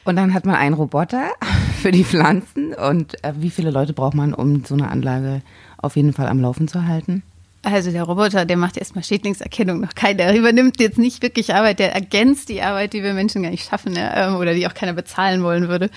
[0.05, 1.31] Und dann hat man einen Roboter
[1.81, 2.75] für die Pflanzen.
[2.75, 5.43] Und äh, wie viele Leute braucht man, um so eine Anlage
[5.79, 7.23] auf jeden Fall am Laufen zu halten?
[7.65, 10.19] Also der Roboter, der macht erstmal Schädlingserkennung noch keiner.
[10.19, 13.69] Der übernimmt jetzt nicht wirklich Arbeit, der ergänzt die Arbeit, die wir Menschen gar nicht
[13.69, 15.91] schaffen ähm, oder die auch keiner bezahlen wollen würde.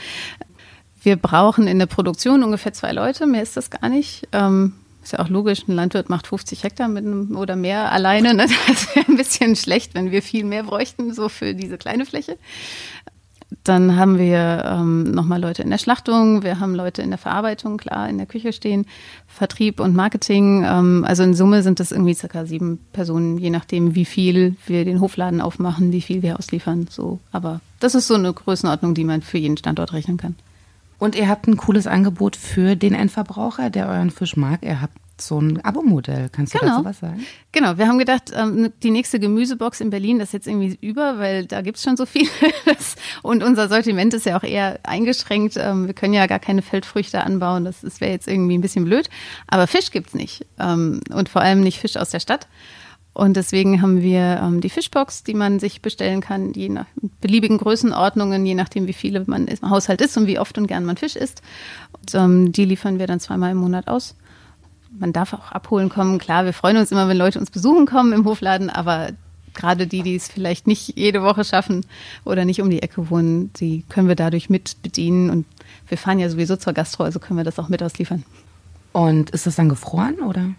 [1.04, 4.28] Wir brauchen in der Produktion ungefähr zwei Leute, mehr ist das gar nicht.
[4.32, 8.34] Ähm, ist ja auch logisch, ein Landwirt macht 50 Hektar mit einem oder mehr alleine.
[8.34, 8.48] Ne?
[8.68, 12.38] Das wäre ein bisschen schlecht, wenn wir viel mehr bräuchten, so für diese kleine Fläche.
[13.64, 17.78] Dann haben wir ähm, nochmal Leute in der Schlachtung, wir haben Leute in der Verarbeitung,
[17.78, 18.86] klar, in der Küche stehen,
[19.26, 20.66] Vertrieb und Marketing.
[20.66, 24.84] Ähm, also in Summe sind das irgendwie circa sieben Personen, je nachdem, wie viel wir
[24.84, 26.88] den Hofladen aufmachen, wie viel wir ausliefern.
[26.90, 30.36] So, aber das ist so eine Größenordnung, die man für jeden Standort rechnen kann.
[31.00, 34.64] Und ihr habt ein cooles Angebot für den Endverbraucher, der euren Fisch mag.
[34.64, 36.30] Ihr habt so ein Abo-Modell.
[36.32, 36.78] Kannst du genau.
[36.78, 37.26] dazu was sagen?
[37.52, 41.18] Genau, wir haben gedacht, ähm, die nächste Gemüsebox in Berlin, das ist jetzt irgendwie über,
[41.18, 42.28] weil da gibt es schon so viel.
[43.24, 45.56] Und unser Sortiment ist ja auch eher eingeschränkt.
[45.58, 47.66] Ähm, wir können ja gar keine Feldfrüchte anbauen.
[47.66, 49.10] Das, das wäre jetzt irgendwie ein bisschen blöd.
[49.48, 50.46] Aber Fisch gibt es nicht.
[50.60, 52.48] Ähm, und vor allem nicht Fisch aus der Stadt.
[53.14, 56.86] Und deswegen haben wir die Fischbox, die man sich bestellen kann, je nach
[57.20, 60.86] beliebigen Größenordnungen, je nachdem, wie viele man im Haushalt ist und wie oft und gern
[60.86, 61.42] man Fisch isst.
[62.14, 64.16] Und die liefern wir dann zweimal im Monat aus
[64.92, 66.18] man darf auch abholen kommen.
[66.18, 69.10] Klar, wir freuen uns immer, wenn Leute uns besuchen kommen im Hofladen, aber
[69.54, 71.86] gerade die, die es vielleicht nicht jede Woche schaffen
[72.24, 75.46] oder nicht um die Ecke wohnen, die können wir dadurch mit bedienen und
[75.90, 78.24] wir fahren ja sowieso zur Gastro, also können wir das auch mit ausliefern.
[78.94, 80.52] Und ist das dann gefroren oder?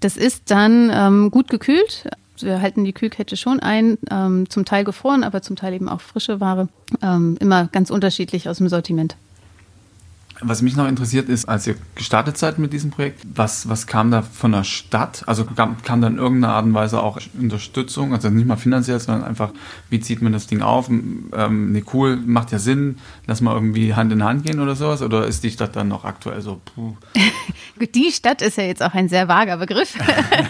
[0.00, 2.08] Das ist dann ähm, gut gekühlt.
[2.38, 6.00] Wir halten die Kühlkette schon ein, ähm, zum Teil gefroren, aber zum Teil eben auch
[6.00, 6.68] frische Ware.
[7.00, 9.16] Ähm, immer ganz unterschiedlich aus dem Sortiment.
[10.40, 14.10] Was mich noch interessiert ist, als ihr gestartet seid mit diesem Projekt, was, was kam
[14.10, 15.22] da von der Stadt?
[15.26, 18.12] Also kam, kam da in irgendeiner Art und Weise auch Unterstützung?
[18.12, 19.50] Also nicht mal finanziell, sondern einfach,
[19.90, 20.88] wie zieht man das Ding auf?
[20.88, 25.02] Ähm, ne, cool, macht ja Sinn, lass mal irgendwie Hand in Hand gehen oder sowas?
[25.02, 26.96] Oder ist die Stadt dann noch aktuell so, puh?
[27.94, 29.98] Die Stadt ist ja jetzt auch ein sehr vager Begriff.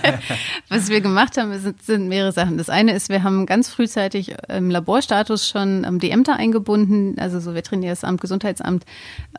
[0.68, 2.58] was wir gemacht haben, sind, sind mehrere Sachen.
[2.58, 7.40] Das eine ist, wir haben ganz frühzeitig im Laborstatus schon ähm, die Ämter eingebunden, also
[7.40, 8.84] so Veterinäramt, Gesundheitsamt,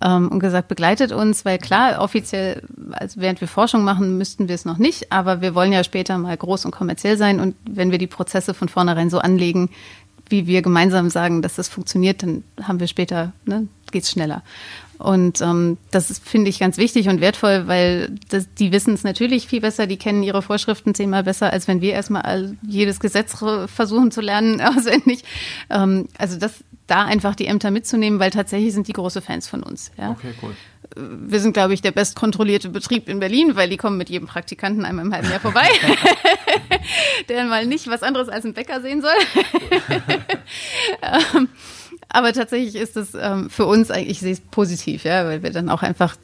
[0.01, 4.55] ähm, und gesagt, begleitet uns, weil klar, offiziell, also während wir Forschung machen, müssten wir
[4.55, 7.91] es noch nicht, aber wir wollen ja später mal groß und kommerziell sein und wenn
[7.91, 9.69] wir die Prozesse von vornherein so anlegen,
[10.29, 14.43] wie wir gemeinsam sagen, dass das funktioniert, dann haben wir später, ne, geht's schneller.
[14.97, 19.47] Und ähm, das finde ich ganz wichtig und wertvoll, weil das, die wissen es natürlich
[19.47, 24.11] viel besser, die kennen ihre Vorschriften zehnmal besser, als wenn wir erstmal jedes Gesetz versuchen
[24.11, 25.23] zu lernen auswendig.
[25.69, 29.63] Ähm, also das, da einfach die Ämter mitzunehmen, weil tatsächlich sind die große Fans von
[29.63, 29.91] uns.
[29.97, 30.11] Ja?
[30.11, 30.55] Okay, cool.
[30.95, 34.85] wir sind, glaube ich, der bestkontrollierte Betrieb in Berlin, weil die kommen mit jedem Praktikanten
[34.85, 35.67] einmal im halben Jahr vorbei,
[37.29, 39.11] der mal nicht was anderes als ein Bäcker sehen soll.
[41.01, 41.49] Ähm,
[42.09, 45.51] aber tatsächlich ist es ähm, für uns eigentlich, ich sehe es positiv, ja, weil wir
[45.51, 46.15] dann auch einfach,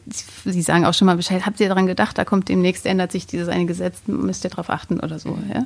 [0.45, 3.27] Sie sagen auch schon mal Bescheid, habt ihr daran gedacht, da kommt demnächst, ändert sich
[3.27, 5.65] dieses eine Gesetz, müsst ihr darauf achten oder so, ja.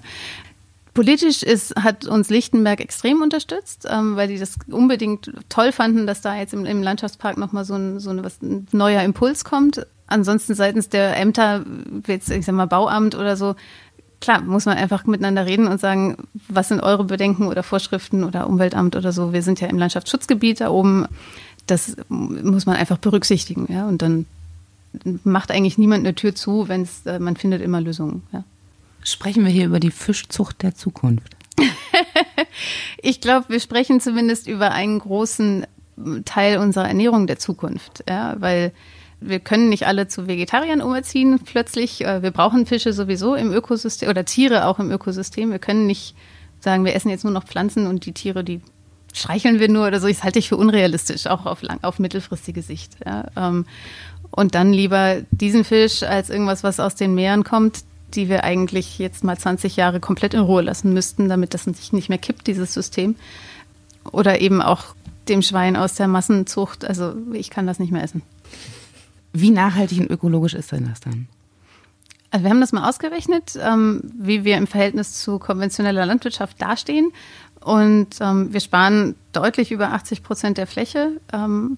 [0.96, 6.22] Politisch ist, hat uns Lichtenberg extrem unterstützt, ähm, weil die das unbedingt toll fanden, dass
[6.22, 9.86] da jetzt im, im Landschaftspark nochmal so, ein, so ein, was, ein neuer Impuls kommt.
[10.08, 11.66] Ansonsten seitens der Ämter,
[12.08, 13.56] jetzt, ich sag mal Bauamt oder so,
[14.22, 18.48] klar, muss man einfach miteinander reden und sagen, was sind eure Bedenken oder Vorschriften oder
[18.48, 19.34] Umweltamt oder so.
[19.34, 21.08] Wir sind ja im Landschaftsschutzgebiet da oben.
[21.68, 23.88] Das muss man einfach berücksichtigen, ja.
[23.88, 24.26] Und dann
[25.24, 28.44] macht eigentlich niemand eine Tür zu, wenn es, äh, man findet immer Lösungen, ja.
[29.04, 31.36] Sprechen wir hier über die Fischzucht der Zukunft?
[33.02, 35.68] ich glaube, wir sprechen zumindest über einen großen
[36.26, 38.74] Teil unserer Ernährung der Zukunft, ja, weil
[39.22, 42.04] wir können nicht alle zu Vegetariern umerziehen plötzlich.
[42.04, 45.52] Äh, wir brauchen Fische sowieso im Ökosystem oder Tiere auch im Ökosystem.
[45.52, 46.16] Wir können nicht
[46.60, 48.62] sagen, wir essen jetzt nur noch Pflanzen und die Tiere, die
[49.14, 50.08] streicheln wir nur oder so.
[50.08, 52.98] Das halte ich für unrealistisch, auch auf, lang, auf mittelfristige Sicht.
[53.06, 53.26] Ja.
[53.36, 53.66] Ähm,
[54.32, 59.00] und dann lieber diesen Fisch als irgendwas, was aus den Meeren kommt, die wir eigentlich
[59.00, 62.48] jetzt mal 20 Jahre komplett in Ruhe lassen müssten, damit das sich nicht mehr kippt,
[62.48, 63.16] dieses System.
[64.12, 64.96] Oder eben auch
[65.30, 66.86] dem Schwein aus der Massenzucht.
[66.86, 68.22] Also ich kann das nicht mehr essen.
[69.38, 71.28] Wie nachhaltig und ökologisch ist denn das dann?
[72.32, 77.12] Also wir haben das mal ausgerechnet, ähm, wie wir im Verhältnis zu konventioneller Landwirtschaft dastehen.
[77.60, 81.20] Und ähm, wir sparen deutlich über 80 Prozent der Fläche.
[81.34, 81.78] Ähm,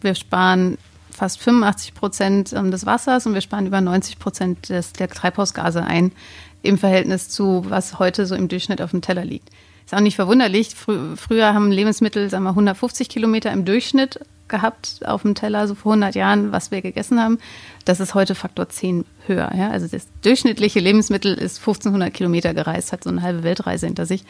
[0.00, 0.78] wir sparen
[1.10, 6.12] fast 85 Prozent ähm, des Wassers und wir sparen über 90 Prozent der Treibhausgase ein
[6.62, 9.50] im Verhältnis zu, was heute so im Durchschnitt auf dem Teller liegt.
[9.84, 10.74] Ist auch nicht verwunderlich.
[10.74, 15.74] Frü früher haben Lebensmittel, sagen wir, 150 Kilometer im Durchschnitt gehabt auf dem Teller, so
[15.74, 17.38] vor 100 Jahren, was wir gegessen haben.
[17.84, 19.50] Das ist heute Faktor 10 höher.
[19.56, 19.70] Ja?
[19.70, 24.24] Also das durchschnittliche Lebensmittel ist 1500 Kilometer gereist, hat so eine halbe Weltreise hinter sich.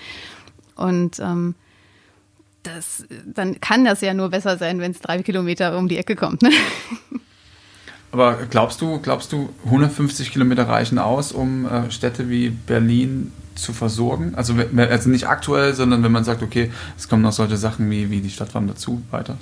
[0.77, 1.55] Und ähm,
[2.62, 6.16] das, dann kann das ja nur besser sein, wenn es drei Kilometer um die Ecke
[6.16, 6.42] kommt.
[6.42, 6.50] Ne?
[8.12, 13.72] Aber glaubst du, glaubst du, 150 Kilometer reichen aus, um äh, Städte wie Berlin zu
[13.72, 14.35] versorgen?
[14.37, 18.11] Also, also nicht aktuell, sondern wenn man sagt, okay, es kommen noch solche Sachen wie,
[18.11, 19.37] wie die Stadtwand dazu weiter.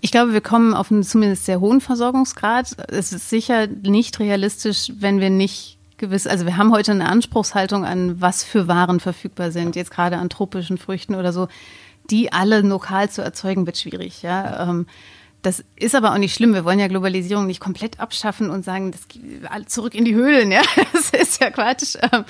[0.00, 2.76] Ich glaube, wir kommen auf einen zumindest sehr hohen Versorgungsgrad.
[2.88, 7.84] Es ist sicher nicht realistisch, wenn wir nicht gewiss, also wir haben heute eine Anspruchshaltung
[7.84, 11.48] an, was für Waren verfügbar sind, jetzt gerade an tropischen Früchten oder so
[12.10, 14.22] die alle lokal zu erzeugen, wird schwierig.
[14.22, 14.68] Ja.
[14.68, 14.86] Ähm,
[15.46, 16.54] das ist aber auch nicht schlimm.
[16.54, 19.22] Wir wollen ja Globalisierung nicht komplett abschaffen und sagen, das geht
[19.70, 20.50] zurück in die Höhlen.
[20.50, 21.96] Ja, das ist ja Quatsch.
[22.02, 22.24] Ähm,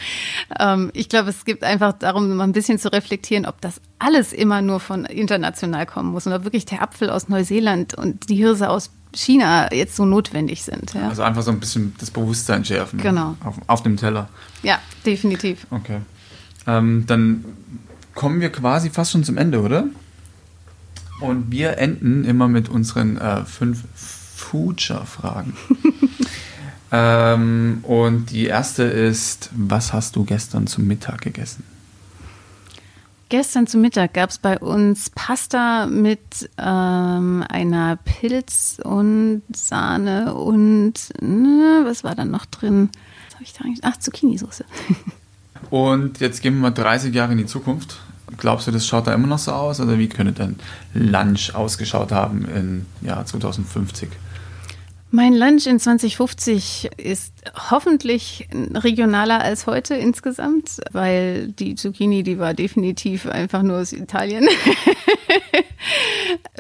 [0.60, 4.34] ähm, ich glaube, es gibt einfach darum, mal ein bisschen zu reflektieren, ob das alles
[4.34, 8.36] immer nur von international kommen muss und ob wirklich der Apfel aus Neuseeland und die
[8.36, 10.92] Hirse aus China jetzt so notwendig sind.
[10.92, 11.08] Ja.
[11.08, 13.00] Also einfach so ein bisschen das Bewusstsein schärfen.
[13.00, 13.34] Genau.
[13.42, 14.28] Auf, auf dem Teller.
[14.62, 15.66] Ja, definitiv.
[15.70, 16.02] Okay.
[16.66, 17.46] Ähm, dann
[18.14, 19.86] kommen wir quasi fast schon zum Ende, oder?
[21.20, 23.84] Und wir enden immer mit unseren äh, fünf
[24.36, 25.56] Future-Fragen.
[26.92, 31.64] ähm, und die erste ist, was hast du gestern zum Mittag gegessen?
[33.28, 40.94] Gestern zum Mittag gab es bei uns Pasta mit ähm, einer Pilz und Sahne und
[41.20, 42.88] ne, was war da noch drin?
[43.26, 43.80] Was habe ich da eigentlich?
[43.82, 44.64] Ach, Zucchini-Soße.
[45.70, 47.98] Und jetzt gehen wir mal 30 Jahre in die Zukunft.
[48.38, 49.80] Glaubst du, das schaut da immer noch so aus?
[49.80, 50.56] Oder wie könnte dein
[50.94, 54.08] Lunch ausgeschaut haben im Jahr 2050?
[55.12, 57.32] Mein Lunch in 2050 ist
[57.70, 64.48] hoffentlich regionaler als heute insgesamt, weil die Zucchini, die war definitiv einfach nur aus Italien.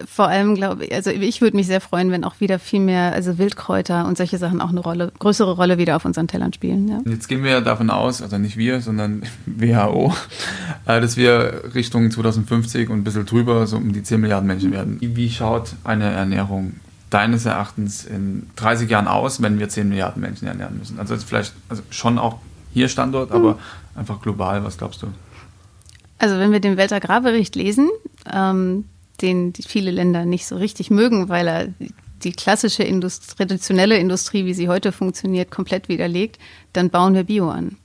[0.06, 3.12] Vor allem glaube ich, also ich würde mich sehr freuen, wenn auch wieder viel mehr,
[3.12, 6.88] also Wildkräuter und solche Sachen auch eine Rolle, größere Rolle wieder auf unseren Tellern spielen.
[6.88, 7.00] Ja.
[7.04, 10.14] Jetzt gehen wir davon aus, also nicht wir, sondern WHO,
[10.86, 14.98] dass wir Richtung 2050 und ein bisschen drüber so um die 10 Milliarden Menschen werden.
[15.00, 16.74] Wie schaut eine Ernährung
[17.10, 20.98] deines Erachtens in 30 Jahren aus, wenn wir 10 Milliarden Menschen ernähren müssen?
[20.98, 22.38] Also vielleicht also schon auch
[22.72, 23.58] hier Standort, aber mhm.
[23.96, 25.08] einfach global, was glaubst du?
[26.18, 27.90] Also wenn wir den Weltagrarbericht lesen,
[28.32, 28.84] ähm,
[29.20, 31.68] den viele Länder nicht so richtig mögen, weil er
[32.22, 36.38] die klassische Indust traditionelle Industrie, wie sie heute funktioniert, komplett widerlegt,
[36.72, 37.76] dann bauen wir Bio an.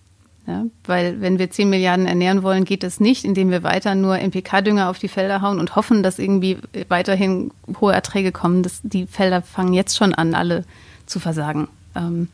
[0.48, 4.18] Ja, weil wenn wir 10 Milliarden ernähren wollen, geht es nicht, indem wir weiter nur
[4.18, 8.64] NPK-Dünger auf die Felder hauen und hoffen, dass irgendwie weiterhin hohe Erträge kommen.
[8.64, 10.66] Das, die Felder fangen jetzt schon an, alle
[11.06, 11.68] zu versagen.
[11.96, 12.28] Ähm,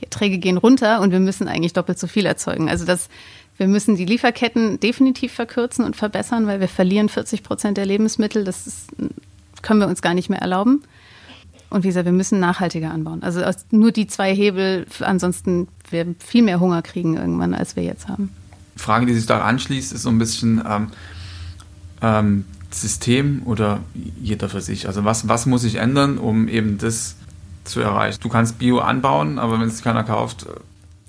[0.00, 2.68] die Erträge gehen runter und wir müssen eigentlich doppelt so viel erzeugen.
[2.68, 3.08] Also das,
[3.56, 8.44] wir müssen die Lieferketten definitiv verkürzen und verbessern, weil wir verlieren 40 Prozent der Lebensmittel.
[8.44, 8.90] Das ist,
[9.62, 10.82] können wir uns gar nicht mehr erlauben.
[11.70, 13.22] Und wie gesagt, wir müssen nachhaltiger anbauen.
[13.22, 18.08] Also nur die zwei Hebel, ansonsten wir viel mehr Hunger kriegen irgendwann, als wir jetzt
[18.08, 18.30] haben.
[18.74, 20.88] Die Frage, die sich da anschließt, ist so ein bisschen ähm,
[22.02, 23.80] ähm, System oder
[24.20, 24.86] jeder für sich.
[24.86, 27.16] Also was, was muss sich ändern, um eben das
[27.64, 28.18] zu erreichen?
[28.20, 30.60] Du kannst Bio anbauen, aber wenn es keiner kauft, äh,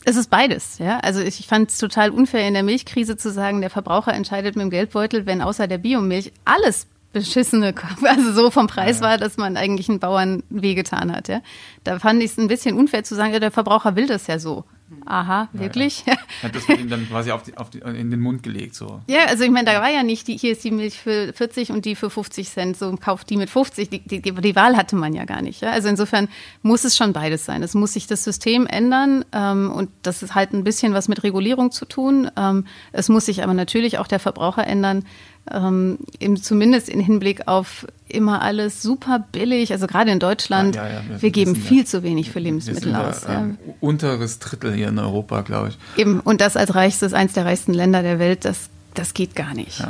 [0.09, 0.99] es ist beides, ja.
[0.99, 4.63] Also ich fand es total unfair in der Milchkrise zu sagen, der Verbraucher entscheidet mit
[4.63, 6.87] dem Geldbeutel, wenn außer der Biomilch alles
[7.19, 9.05] beschissene, also so vom Preis ja.
[9.05, 11.27] war, dass man eigentlich einen Bauern wehgetan hat.
[11.27, 11.41] Ja.
[11.83, 14.39] Da fand ich es ein bisschen unfair zu sagen, ja, der Verbraucher will das ja
[14.39, 14.65] so.
[15.05, 16.05] Aha, wirklich?
[16.05, 16.49] Ja, ja.
[16.49, 18.73] das wird ihm dann quasi auf die, auf die, in den Mund gelegt.
[18.73, 19.01] So.
[19.07, 21.71] Ja, also ich meine, da war ja nicht, die, hier ist die Milch für 40
[21.71, 23.89] und die für 50 Cent, so kauft die mit 50.
[23.89, 25.61] Die, die, die Wahl hatte man ja gar nicht.
[25.61, 25.71] Ja?
[25.71, 26.29] Also insofern
[26.61, 27.63] muss es schon beides sein.
[27.63, 31.21] Es muss sich das System ändern ähm, und das ist halt ein bisschen was mit
[31.23, 32.31] Regulierung zu tun.
[32.37, 35.03] Ähm, es muss sich aber natürlich auch der Verbraucher ändern
[35.51, 35.97] ähm,
[36.41, 39.71] zumindest im Hinblick auf immer alles super billig.
[39.71, 41.01] Also gerade in Deutschland, ja, ja, ja.
[41.09, 43.23] Wir, wir, geben viel zu wenig für Lebensmittel aus.
[43.23, 45.77] Äh, unteres Drittel hier in Europa, glaube ich.
[45.99, 49.53] Eben, und das als reichstes, eins der reichsten Länder der Welt, das, das geht gar
[49.53, 49.81] nicht.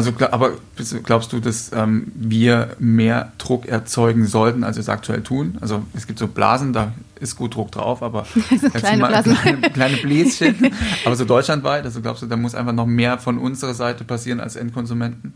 [0.00, 0.52] Also, aber
[1.02, 5.58] glaubst du, dass ähm, wir mehr Druck erzeugen sollten, als wir es aktuell tun?
[5.60, 8.26] Also es gibt so Blasen, da ist gut Druck drauf, aber
[8.74, 9.34] kleine, Blasen.
[9.42, 10.72] kleine, kleine Bläschen.
[11.04, 14.40] aber so deutschlandweit, also glaubst du, da muss einfach noch mehr von unserer Seite passieren
[14.40, 15.34] als Endkonsumenten?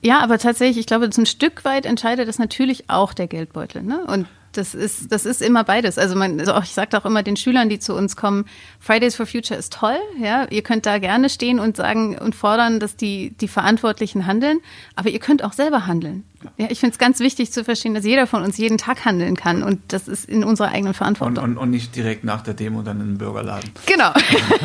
[0.00, 3.82] Ja, aber tatsächlich, ich glaube, ein Stück weit entscheidet das natürlich auch der Geldbeutel.
[3.82, 4.00] Ne?
[4.06, 5.98] Und das ist, das ist immer beides.
[5.98, 8.46] Also, man, also ich sage auch immer den Schülern, die zu uns kommen,
[8.80, 9.98] Fridays for Future ist toll.
[10.20, 14.58] Ja, ihr könnt da gerne stehen und sagen und fordern, dass die, die Verantwortlichen handeln.
[14.94, 16.24] Aber ihr könnt auch selber handeln.
[16.58, 19.36] Ja, ich finde es ganz wichtig zu verstehen, dass jeder von uns jeden Tag handeln
[19.36, 21.42] kann und das ist in unserer eigenen Verantwortung.
[21.42, 23.70] Und, und, und nicht direkt nach der Demo dann in den Bürgerladen.
[23.86, 24.12] Genau.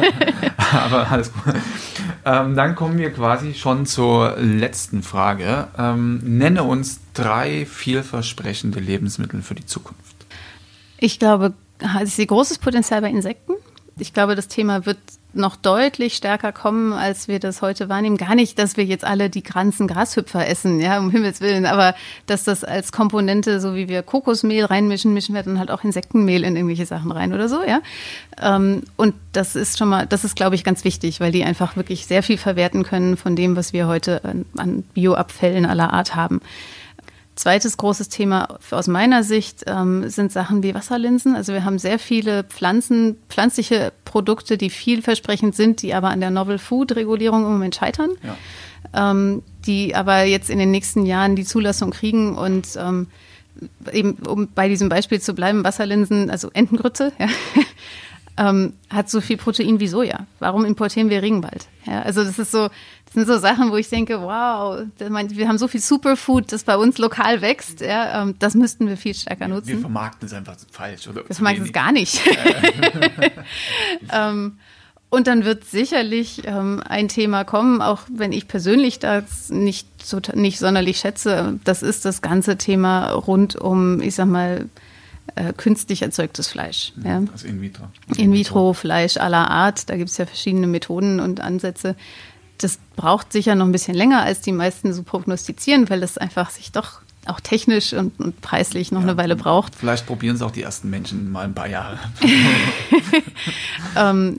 [0.72, 1.56] Aber alles gut.
[2.26, 5.68] Ähm, dann kommen wir quasi schon zur letzten Frage.
[5.78, 10.16] Ähm, nenne uns drei vielversprechende Lebensmittel für die Zukunft.
[10.98, 11.54] Ich glaube,
[12.04, 13.54] ich sehe großes Potenzial bei Insekten.
[14.00, 14.98] Ich glaube, das Thema wird
[15.34, 18.18] noch deutlich stärker kommen, als wir das heute wahrnehmen.
[18.18, 21.94] Gar nicht, dass wir jetzt alle die ganzen Grashüpfer essen, ja, um Himmels Willen, aber
[22.26, 26.44] dass das als Komponente, so wie wir Kokosmehl reinmischen, mischen wir dann halt auch Insektenmehl
[26.44, 27.82] in irgendwelche Sachen rein oder so, ja.
[28.42, 31.76] Ähm, und das ist schon mal, das ist, glaube ich, ganz wichtig, weil die einfach
[31.78, 34.22] wirklich sehr viel verwerten können von dem, was wir heute
[34.58, 36.42] an Bioabfällen aller Art haben.
[37.42, 41.36] Zweites großes Thema aus meiner Sicht ähm, sind Sachen wie Wasserlinsen.
[41.36, 46.30] Also wir haben sehr viele Pflanzen, pflanzliche Produkte, die vielversprechend sind, die aber an der
[46.30, 48.12] Novel Food Regulierung im Moment scheitern.
[48.22, 49.12] Ja.
[49.12, 53.08] Ähm, die aber jetzt in den nächsten Jahren die Zulassung kriegen und ähm,
[53.92, 57.26] eben, um bei diesem Beispiel zu bleiben, Wasserlinsen, also Entengrütze, ja,
[58.42, 60.26] ähm, hat so viel Protein wie Soja.
[60.40, 61.68] Warum importieren wir Regenwald?
[61.86, 62.70] Ja, also das ist so,
[63.06, 66.76] das sind so Sachen, wo ich denke, wow, wir haben so viel Superfood, das bei
[66.76, 67.82] uns lokal wächst.
[67.82, 69.68] Ja, ähm, das müssten wir viel stärker nutzen.
[69.68, 71.08] Wir vermarkten es einfach falsch.
[71.08, 72.20] Oder wir vermarkten es gar nicht.
[74.12, 74.58] ähm,
[75.10, 80.20] und dann wird sicherlich ähm, ein Thema kommen, auch wenn ich persönlich das nicht, so,
[80.34, 81.60] nicht sonderlich schätze.
[81.64, 84.68] Das ist das ganze Thema rund um, ich sag mal,
[85.36, 86.94] äh, künstlich erzeugtes Fleisch.
[86.96, 87.24] Mhm, ja.
[87.32, 87.86] Also in vitro.
[88.18, 89.90] In vitro Fleisch aller Art.
[89.90, 91.96] Da gibt es ja verschiedene Methoden und Ansätze.
[92.58, 96.52] Das braucht sicher noch ein bisschen länger, als die meisten so prognostizieren, weil das einfach
[96.52, 99.76] sich doch auch technisch und, und preislich noch ja, eine Weile braucht.
[99.76, 102.00] Vielleicht probieren es auch die ersten Menschen mal ein paar Jahre.
[103.96, 104.38] ähm,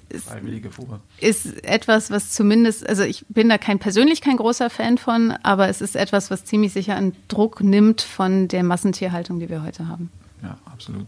[1.21, 5.69] ist etwas, was zumindest, also ich bin da kein persönlich kein großer Fan von, aber
[5.69, 9.87] es ist etwas, was ziemlich sicher einen Druck nimmt von der Massentierhaltung, die wir heute
[9.87, 10.11] haben
[10.83, 11.07] absolut.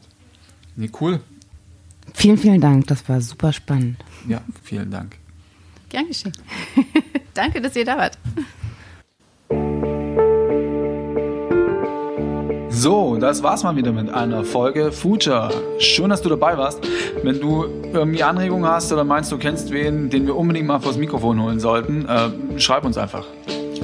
[0.77, 1.21] Nee, cool.
[2.13, 2.87] Vielen, vielen Dank.
[2.87, 3.97] Das war super spannend.
[4.29, 5.17] Ja, vielen Dank.
[5.89, 6.33] Gern geschehen.
[7.35, 8.19] Danke, dass ihr da wart.
[12.71, 15.51] So, das war's mal wieder mit einer Folge Future.
[15.79, 16.81] Schön, dass du dabei warst.
[17.23, 20.99] Wenn du irgendwie Anregungen hast oder meinst, du kennst wen, den wir unbedingt mal vors
[20.99, 23.27] Mikrofon holen sollten, äh, schreib uns einfach.